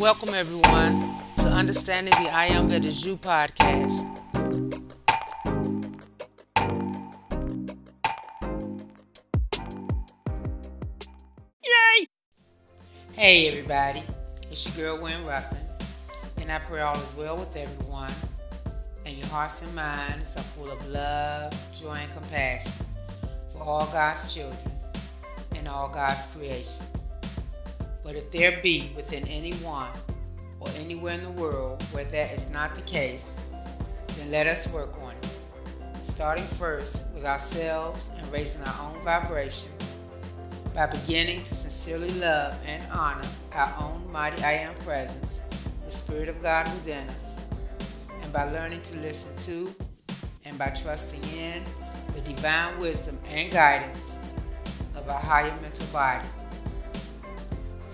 [0.00, 4.00] welcome everyone to Understanding the I Am That Is You podcast.
[11.62, 12.06] Yay!
[13.12, 14.02] Hey everybody,
[14.50, 15.58] it's your girl Wynn Ruffin,
[16.38, 18.10] and I pray all is well with everyone,
[19.04, 22.86] and your hearts and minds are full of love, joy, and compassion
[23.52, 24.72] for all God's children
[25.56, 26.86] and all God's creation.
[28.10, 29.86] But if there be within anyone
[30.58, 33.36] or anywhere in the world where that is not the case,
[34.16, 35.28] then let us work on it.
[36.02, 39.70] Starting first with ourselves and raising our own vibration
[40.74, 45.40] by beginning to sincerely love and honor our own mighty I Am presence,
[45.84, 47.36] the Spirit of God within us,
[48.22, 49.72] and by learning to listen to
[50.44, 51.62] and by trusting in
[52.12, 54.18] the divine wisdom and guidance
[54.96, 56.26] of our higher mental body.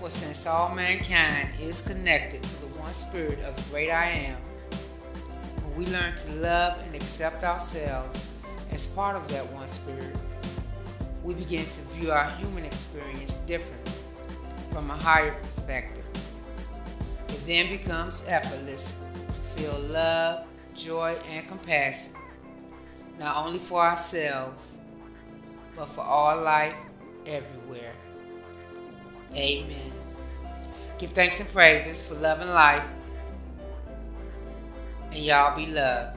[0.06, 4.36] For since all mankind is connected to the one Spirit of the great I Am,
[5.64, 8.33] when we learn to love and accept ourselves
[8.70, 10.16] as part of that one Spirit,
[11.25, 13.91] we begin to view our human experience differently
[14.70, 16.06] from a higher perspective.
[17.28, 18.94] It then becomes effortless
[19.27, 22.12] to feel love, joy, and compassion,
[23.19, 24.78] not only for ourselves,
[25.75, 26.77] but for all life
[27.27, 27.94] everywhere.
[29.34, 29.95] Amen.
[30.98, 32.86] Give thanks and praises for love and life,
[35.11, 36.16] and y'all be loved.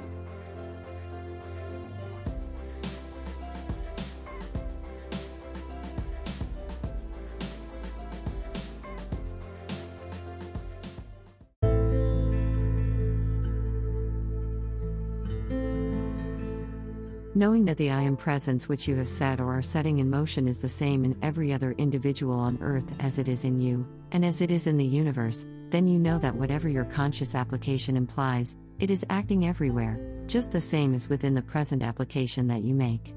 [17.40, 20.45] Knowing that the I am presence which you have set or are setting in motion
[20.45, 24.26] is the same in every other individual on earth as it is in you, and
[24.26, 28.58] as it is in the universe, then you know that whatever your conscious application implies,
[28.80, 33.16] it is acting everywhere, just the same as within the present application that you make.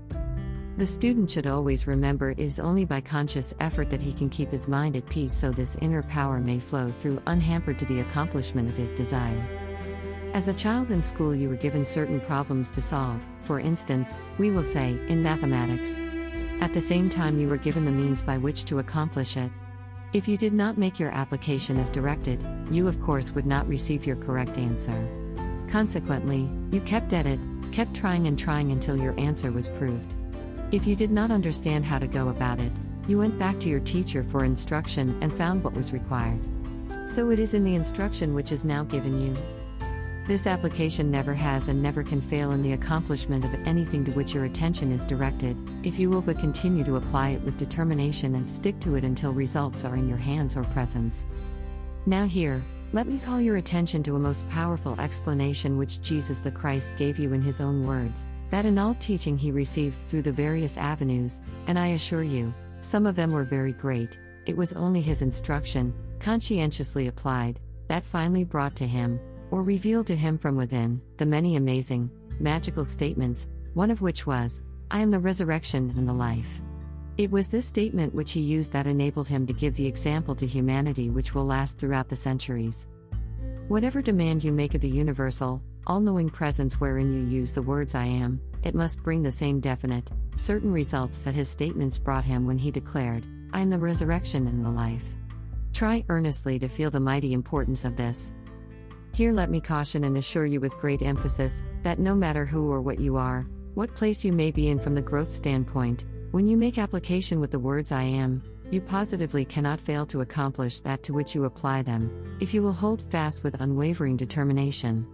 [0.77, 4.53] The student should always remember it is only by conscious effort that he can keep
[4.53, 8.69] his mind at peace so this inner power may flow through unhampered to the accomplishment
[8.69, 9.62] of his desire.
[10.35, 14.51] As a child in school, you were given certain problems to solve, for instance, we
[14.51, 16.01] will say, in mathematics.
[16.63, 19.53] At the same time, you were given the means by which to accomplish it.
[20.15, 24.07] If you did not make your application as directed, you of course would not receive
[24.07, 25.07] your correct answer.
[25.69, 30.15] Consequently, you kept at it, kept trying and trying until your answer was proved.
[30.71, 32.73] If you did not understand how to go about it,
[33.07, 36.41] you went back to your teacher for instruction and found what was required.
[37.07, 39.37] So it is in the instruction which is now given you.
[40.29, 44.35] This application never has and never can fail in the accomplishment of anything to which
[44.35, 48.49] your attention is directed, if you will but continue to apply it with determination and
[48.49, 51.27] stick to it until results are in your hands or presence.
[52.07, 52.63] Now, here,
[52.93, 57.19] let me call your attention to a most powerful explanation which Jesus the Christ gave
[57.19, 61.41] you in his own words, that in all teaching he received through the various avenues,
[61.67, 65.93] and I assure you, some of them were very great, it was only his instruction,
[66.21, 69.19] conscientiously applied, that finally brought to him,
[69.53, 74.63] or revealed to him from within, the many amazing, magical statements, one of which was,
[74.91, 76.63] I am the resurrection and the life.
[77.19, 80.47] It was this statement which he used that enabled him to give the example to
[80.47, 82.89] humanity which will last throughout the centuries.
[83.69, 87.95] Whatever demand you make of the universal, all knowing presence wherein you use the words
[87.95, 92.47] I am, it must bring the same definite, certain results that his statements brought him
[92.47, 95.15] when he declared, I am the resurrection and the life.
[95.75, 98.33] Try earnestly to feel the mighty importance of this.
[99.15, 102.81] Here, let me caution and assure you with great emphasis that no matter who or
[102.81, 106.57] what you are, what place you may be in from the growth standpoint, when you
[106.57, 111.13] make application with the words I am, you positively cannot fail to accomplish that to
[111.13, 115.07] which you apply them, if you will hold fast with unwavering determination.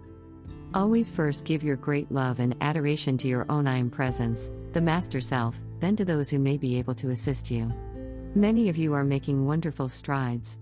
[0.75, 4.81] Always first give your great love and adoration to your own I am presence, the
[4.81, 7.73] Master Self, then to those who may be able to assist you.
[8.37, 10.59] Many of you are making wonderful strides.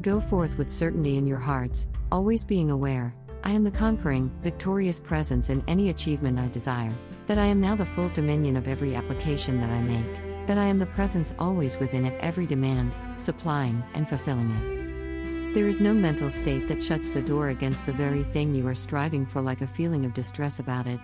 [0.00, 5.00] Go forth with certainty in your hearts, always being aware I am the conquering, victorious
[5.00, 6.94] presence in any achievement I desire,
[7.26, 10.66] that I am now the full dominion of every application that I make, that I
[10.66, 15.54] am the presence always within at every demand, supplying and fulfilling it.
[15.54, 18.76] There is no mental state that shuts the door against the very thing you are
[18.76, 21.00] striving for, like a feeling of distress about it.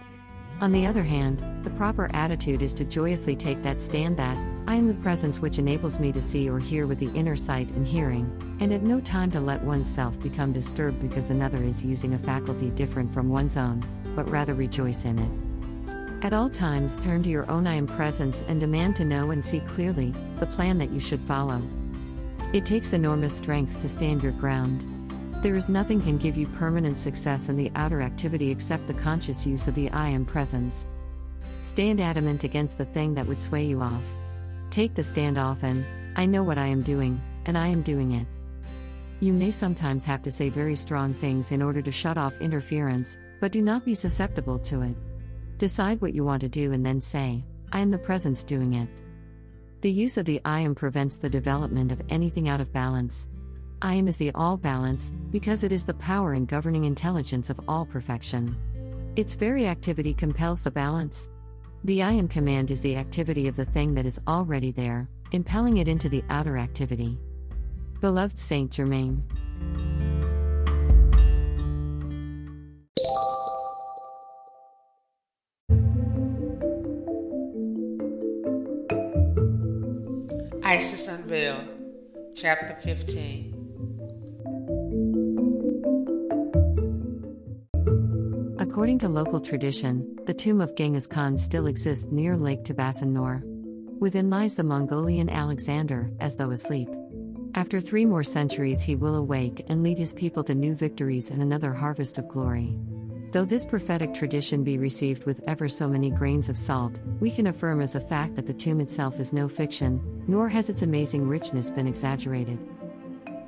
[0.60, 4.36] On the other hand, the proper attitude is to joyously take that stand that,
[4.68, 7.70] I am the presence which enables me to see or hear with the inner sight
[7.70, 8.30] and hearing,
[8.60, 12.68] and at no time to let oneself become disturbed because another is using a faculty
[12.68, 13.82] different from one's own,
[14.14, 16.22] but rather rejoice in it.
[16.22, 19.42] At all times, turn to your own I am presence and demand to know and
[19.42, 21.62] see clearly the plan that you should follow.
[22.52, 24.84] It takes enormous strength to stand your ground.
[25.42, 29.46] There is nothing can give you permanent success in the outer activity except the conscious
[29.46, 30.86] use of the I am presence.
[31.62, 34.14] Stand adamant against the thing that would sway you off.
[34.70, 35.84] Take the stand often,
[36.16, 38.26] I know what I am doing, and I am doing it.
[39.20, 43.18] You may sometimes have to say very strong things in order to shut off interference,
[43.40, 44.94] but do not be susceptible to it.
[45.56, 47.42] Decide what you want to do and then say,
[47.72, 48.88] I am the presence doing it.
[49.80, 53.28] The use of the I am prevents the development of anything out of balance.
[53.80, 57.60] I am is the all balance, because it is the power and governing intelligence of
[57.68, 58.56] all perfection.
[59.16, 61.30] Its very activity compels the balance.
[61.84, 65.76] The I am command is the activity of the thing that is already there, impelling
[65.76, 67.16] it into the outer activity.
[68.00, 69.22] Beloved Saint Germain.
[80.64, 81.64] Isis Unveiled,
[82.34, 83.47] Chapter 15.
[88.88, 93.42] According to local tradition, the tomb of Genghis Khan still exists near Lake Tabasun Nor.
[94.00, 96.88] Within lies the Mongolian Alexander, as though asleep.
[97.54, 101.42] After three more centuries, he will awake and lead his people to new victories and
[101.42, 102.78] another harvest of glory.
[103.32, 107.48] Though this prophetic tradition be received with ever so many grains of salt, we can
[107.48, 111.28] affirm as a fact that the tomb itself is no fiction, nor has its amazing
[111.28, 112.58] richness been exaggerated.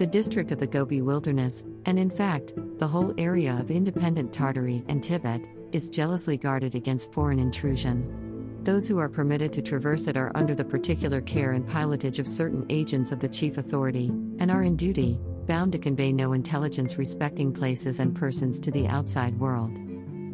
[0.01, 4.83] The district of the Gobi Wilderness, and in fact, the whole area of independent Tartary
[4.89, 5.43] and Tibet,
[5.73, 8.63] is jealously guarded against foreign intrusion.
[8.63, 12.27] Those who are permitted to traverse it are under the particular care and pilotage of
[12.27, 14.07] certain agents of the chief authority,
[14.39, 18.87] and are in duty, bound to convey no intelligence respecting places and persons to the
[18.87, 19.79] outside world.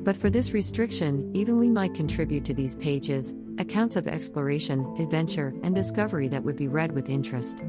[0.05, 5.53] But for this restriction, even we might contribute to these pages accounts of exploration, adventure,
[5.65, 7.65] and discovery that would be read with interest.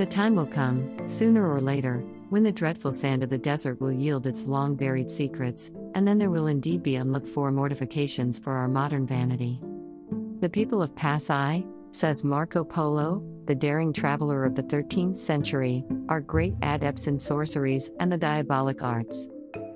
[0.00, 1.98] The time will come, sooner or later,
[2.30, 6.16] when the dreadful sand of the desert will yield its long buried secrets, and then
[6.16, 9.60] there will indeed be unlooked for mortifications for our modern vanity.
[10.40, 16.22] The people of Pashai, says Marco Polo, the daring traveler of the 13th century, are
[16.22, 19.28] great adepts in sorceries and the diabolic arts.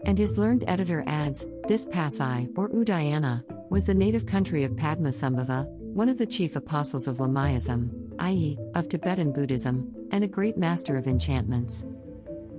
[0.07, 5.67] And his learned editor adds this Pashai, or Udayana, was the native country of Padmasambhava,
[5.69, 10.97] one of the chief apostles of Lamaism, i.e., of Tibetan Buddhism, and a great master
[10.97, 11.87] of enchantments.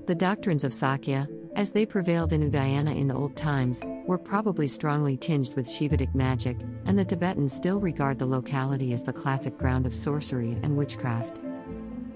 [0.08, 5.18] The doctrines of Sakya, as they prevailed in Udayana in old times, were probably strongly
[5.18, 9.86] tinged with Shivitic magic, and the Tibetans still regard the locality as the classic ground
[9.86, 11.42] of sorcery and witchcraft.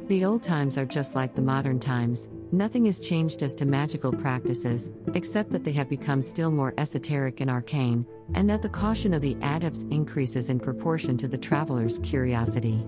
[0.07, 4.12] The old times are just like the modern times, nothing has changed as to magical
[4.12, 9.13] practices, except that they have become still more esoteric and arcane, and that the caution
[9.13, 12.83] of the adepts increases in proportion to the traveler's curiosity.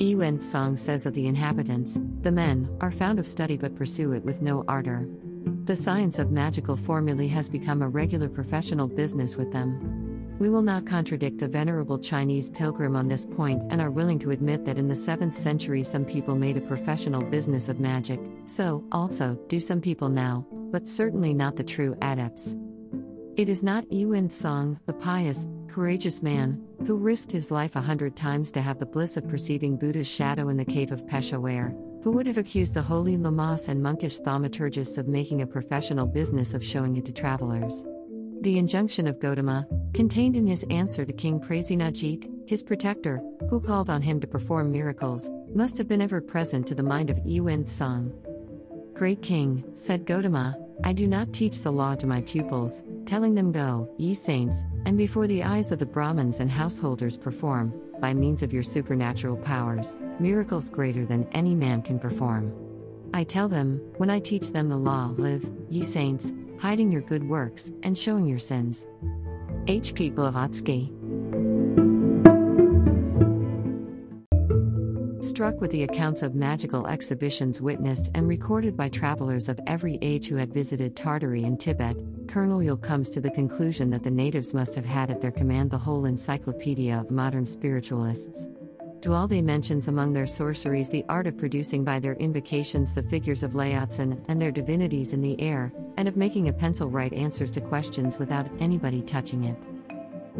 [0.00, 4.40] Hiouen-Thsang says of the inhabitants, the men are found of study but pursue it with
[4.40, 5.06] no ardor.
[5.64, 10.38] The science of magical formulae has become a regular professional business with them.
[10.38, 14.30] We will not contradict the venerable Chinese pilgrim on this point and are willing to
[14.30, 18.82] admit that in the 7th century some people made a professional business of magic, so,
[18.90, 22.56] also, do some people now, but certainly not the true adepts.
[23.40, 28.50] It is not Hiouen-Thsang, the pious, courageous man, who risked his life a hundred times
[28.50, 32.26] to have the bliss of perceiving Buddha's shadow in the cave of Peshawar, who would
[32.26, 36.98] have accused the holy lamas and monkish thaumaturgists of making a professional business of showing
[36.98, 37.82] it to travelers.
[38.42, 43.88] The injunction of Gotama, contained in his answer to King Prasenajit, his protector, who called
[43.88, 48.12] on him to perform miracles, must have been ever present to the mind of Hiouen-Thsang.
[48.92, 53.50] Great King, said Gotama, I do not teach the law to my pupils, telling them
[53.50, 58.40] go, ye saints, and before the eyes of the Brahmins and householders perform, by means
[58.40, 62.54] of your supernatural powers, miracles greater than any man can perform.
[63.12, 67.28] I tell them, when I teach them the law, live, ye saints, hiding your good
[67.28, 68.86] works, and showing your sins.
[69.66, 69.92] H.
[69.92, 70.08] P.
[70.08, 70.92] Blavatsky.
[75.40, 80.26] Struck with the accounts of magical exhibitions witnessed and recorded by travelers of every age
[80.28, 81.96] who had visited Tartary and Tibet,
[82.28, 85.70] Colonel Yule comes to the conclusion that the natives must have had at their command
[85.70, 88.46] the whole encyclopedia of modern spiritualists.
[89.00, 93.54] Duhalde mentions among their sorceries the art of producing by their invocations the figures of
[93.54, 97.62] Lao-tseu and their divinities in the air, and of making a pencil write answers to
[97.62, 99.56] questions without anybody touching it.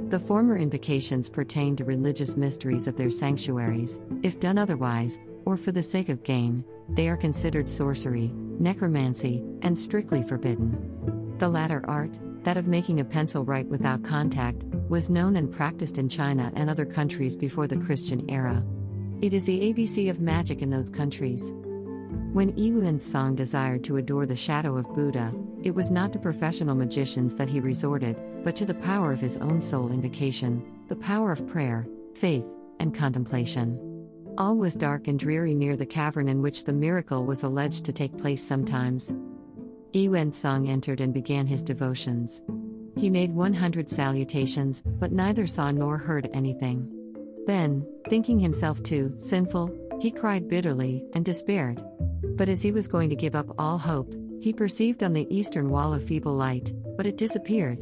[0.09, 5.71] The former invocations pertain to religious mysteries of their sanctuaries, if done otherwise, or for
[5.71, 11.37] the sake of gain, they are considered sorcery, necromancy, and strictly forbidden.
[11.39, 15.99] The latter art, that of making a pencil write without contact, was known and practiced
[15.99, 18.65] in China and other countries before the Christian era.
[19.23, 21.53] It is the ABC of magic in those countries.
[22.33, 25.35] When Hiouen-Thsang desired to adore the shadow of Buddha,
[25.65, 29.37] it was not to professional magicians that he resorted, but to the power of his
[29.39, 34.07] own soul invocation, the power of prayer, faith, and contemplation.
[34.39, 37.93] All was dark and dreary near the cavern in which the miracle was alleged to
[37.93, 39.13] take place sometimes.
[39.93, 42.43] Hiouen-Thsang entered and began his devotions.
[42.97, 46.89] He made 100 salutations, but neither saw nor heard anything.
[47.49, 51.83] Then, thinking himself too sinful, he cried bitterly and despaired.
[52.37, 55.71] But as he was going to give up all hope, he perceived on the eastern
[55.71, 57.79] wall a feeble light, but it disappeared.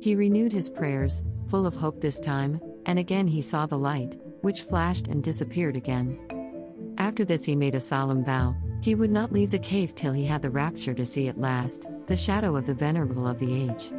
[0.00, 4.16] He renewed his prayers, full of hope this time, and again he saw the light,
[4.40, 6.18] which flashed and disappeared again.
[6.98, 10.26] After this, he made a solemn vow he would not leave the cave till he
[10.26, 13.92] had the rapture to see at last, the shadow of the venerable of the age.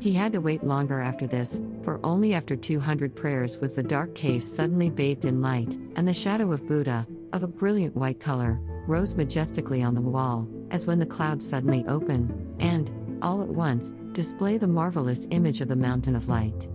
[0.00, 4.16] He had to wait longer after this, for only after 200 prayers was the dark
[4.16, 8.60] cave suddenly bathed in light, and the shadow of Buddha, of a brilliant white color,
[8.86, 12.90] rose majestically on the wall, as when the clouds suddenly open, and,
[13.22, 16.68] all at once, display the marvelous image of the mountain of light.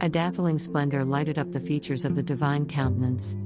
[0.00, 3.36] A dazzling splendor lighted up the features of the divine countenance.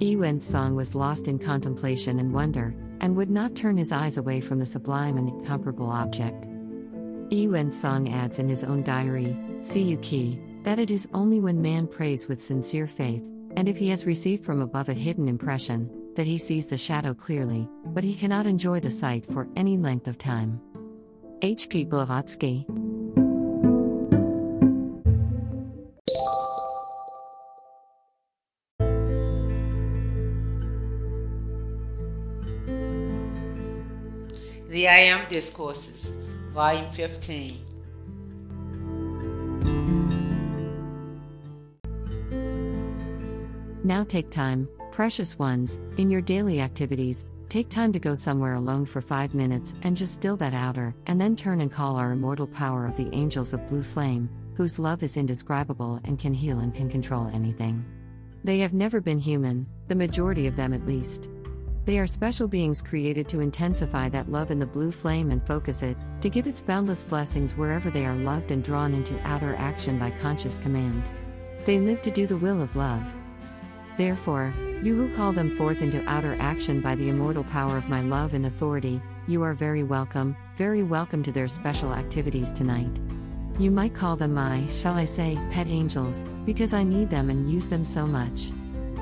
[0.00, 4.40] Iwen's song was lost in contemplation and wonder, and would not turn his eyes away
[4.40, 6.46] from the sublime and incomparable object.
[7.30, 12.40] Hiouen-Thsang adds in his own diary, Siyuki, that it is only when man prays with
[12.40, 16.66] sincere faith, and if he has received from above a hidden impression, that he sees
[16.66, 20.60] the shadow clearly, but he cannot enjoy the sight for any length of time.
[21.42, 21.68] H.
[21.68, 21.84] P.
[21.84, 22.66] Blavatsky
[34.68, 36.12] The I Am Discourses,
[36.52, 37.60] Volume 15.
[43.84, 44.68] Now take time,
[44.98, 47.28] precious ones, in your daily activities.
[47.48, 51.20] Take time to go somewhere alone for five minutes and just still that outer, and
[51.20, 55.04] then turn and call our immortal power of the angels of blue flame, whose love
[55.04, 57.84] is indescribable and can heal and can control anything.
[58.42, 61.28] They have never been human, the majority of them at least.
[61.84, 65.84] They are special beings created to intensify that love in the blue flame and focus
[65.84, 69.96] it, to give its boundless blessings wherever they are loved and drawn into outer action
[69.96, 71.08] by conscious command.
[71.66, 73.16] They live to do the will of love.
[73.98, 78.00] Therefore, you who call them forth into outer action by the immortal power of my
[78.00, 82.96] love and authority, you are very welcome, very welcome to their special activities tonight.
[83.58, 87.50] You might call them my, shall I say, pet angels, because I need them and
[87.50, 88.52] use them so much.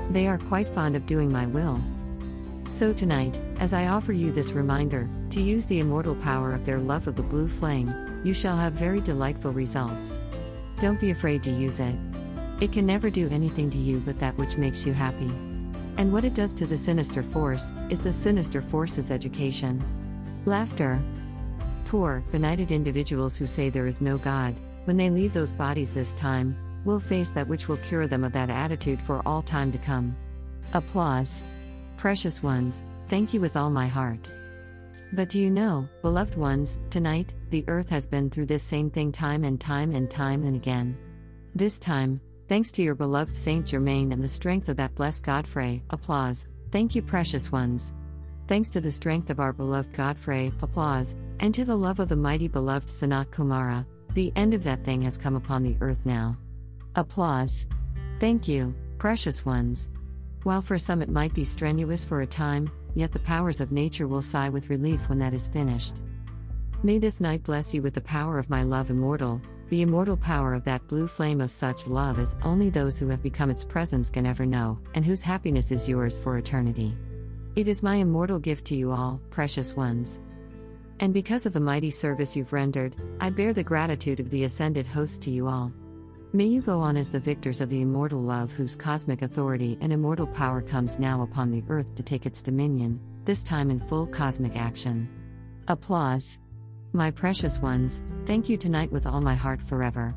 [0.09, 1.79] They are quite fond of doing my will.
[2.67, 6.79] So tonight, as I offer you this reminder, to use the immortal power of their
[6.79, 10.19] love of the blue flame, you shall have very delightful results.
[10.81, 11.95] Don't be afraid to use it.
[12.59, 15.31] It can never do anything to you but that which makes you happy.
[15.97, 19.83] And what it does to the sinister force is the sinister force's education.
[20.45, 20.99] Laughter.
[21.85, 26.13] Poor, benighted individuals who say there is no God, when they leave those bodies this
[26.13, 29.77] time, will face that which will cure them of that attitude for all time to
[29.77, 30.15] come.
[30.73, 31.43] Applause.
[31.97, 34.29] Precious ones, thank you with all my heart.
[35.13, 39.11] But do you know, beloved ones, tonight, the earth has been through this same thing
[39.11, 40.97] time and time and time and again.
[41.55, 45.83] This time, thanks to your beloved Saint Germain and the strength of that blessed Godfrey,
[45.89, 47.93] applause, thank you, precious ones.
[48.47, 52.15] Thanks to the strength of our beloved Godfrey, applause, and to the love of the
[52.15, 56.37] mighty beloved Sanat Kumara, the end of that thing has come upon the earth now.
[56.95, 57.67] Applause.
[58.19, 59.89] Thank you, precious ones.
[60.43, 64.07] While for some it might be strenuous for a time, yet the powers of nature
[64.07, 66.01] will sigh with relief when that is finished.
[66.83, 70.53] May this night bless you with the power of my love immortal, the immortal power
[70.53, 74.09] of that blue flame of such love as only those who have become its presence
[74.09, 76.95] can ever know, and whose happiness is yours for eternity.
[77.55, 80.21] It is my immortal gift to you all, precious ones.
[80.99, 84.87] And because of the mighty service you've rendered, I bear the gratitude of the ascended
[84.87, 85.71] host to you all.
[86.33, 89.91] May you go on as the victors of the immortal love whose cosmic authority and
[89.91, 94.07] immortal power comes now upon the earth to take its dominion, this time in full
[94.07, 95.09] cosmic action.
[95.67, 96.39] Applause.
[96.93, 100.15] My precious ones, thank you tonight with all my heart forever.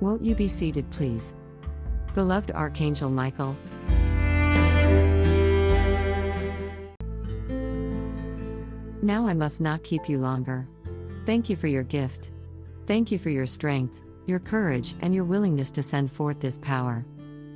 [0.00, 1.34] Won't you be seated, please?
[2.14, 3.56] Beloved Archangel Michael,
[9.02, 10.66] Now I must not keep you longer.
[11.26, 12.30] Thank you for your gift.
[12.86, 17.04] Thank you for your strength your courage, and your willingness to send forth this power.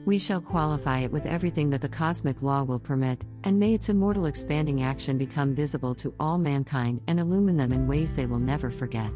[0.08, 3.90] We shall qualify it with everything that the cosmic law will permit, and may its
[3.90, 8.38] immortal expanding action become visible to all mankind and illumine them in ways they will
[8.38, 9.10] never forget.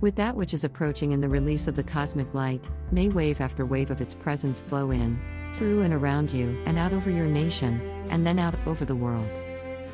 [0.00, 3.66] With that which is approaching in the release of the cosmic light, may wave after
[3.66, 5.20] wave of its presence flow in,
[5.54, 9.28] through and around you, and out over your nation, and then out over the world.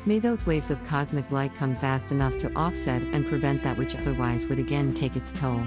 [0.05, 3.95] May those waves of cosmic light come fast enough to offset and prevent that which
[3.95, 5.65] otherwise would again take its toll.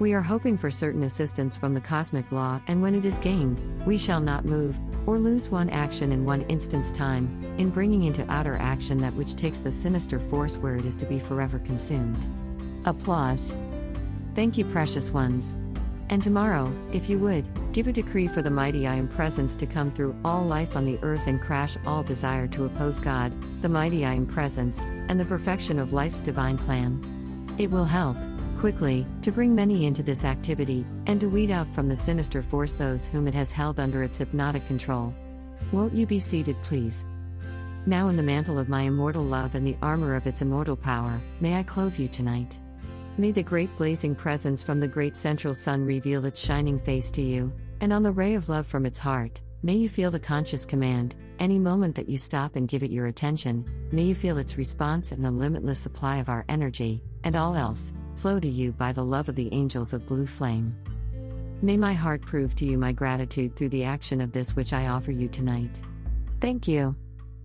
[0.00, 3.62] We are hoping for certain assistance from the cosmic law, and when it is gained,
[3.86, 8.28] we shall not move, or lose one action in one instant's time, in bringing into
[8.28, 12.26] outer action that which takes the sinister force where it is to be forever consumed.
[12.86, 13.54] Applause.
[14.34, 15.54] Thank you, precious ones.
[16.08, 19.66] And tomorrow, if you would, give a decree for the mighty I am presence to
[19.66, 23.32] come through all life on the earth and crash all desire to oppose God,
[23.62, 27.54] the mighty I am presence, and the perfection of life's divine plan.
[27.58, 28.16] It will help,
[28.64, 32.72] quickly, to bring many into this activity, and to weed out from the sinister force
[32.72, 35.14] those whom it has held under its hypnotic control.
[35.70, 37.04] Won't you be seated, please?
[37.84, 41.20] Now, in the mantle of my immortal love and the armor of its immortal power,
[41.40, 42.58] may I clothe you tonight.
[43.18, 47.20] May the great blazing presence from the great central sun reveal its shining face to
[47.20, 47.52] you,
[47.82, 51.16] and on the ray of love from its heart, may you feel the conscious command,
[51.38, 55.12] any moment that you stop and give it your attention, may you feel its response
[55.12, 59.04] and the limitless supply of our energy, and all else, flow to you by the
[59.04, 60.74] love of the angels of blue flame.
[61.62, 64.88] May my heart prove to you my gratitude through the action of this which I
[64.88, 65.80] offer you tonight.
[66.40, 66.94] Thank you.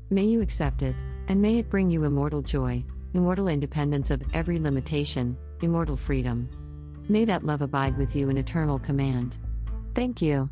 [0.09, 0.95] May you accept it,
[1.27, 2.83] and may it bring you immortal joy,
[3.13, 6.49] immortal independence of every limitation, immortal freedom.
[7.07, 9.38] May that love abide with you in eternal command.
[9.95, 10.49] Thank you.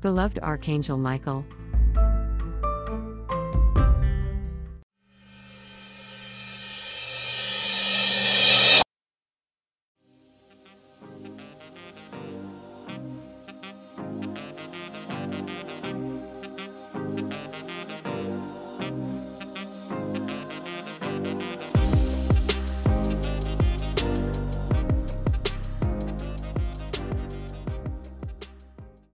[0.00, 1.44] Beloved Archangel Michael,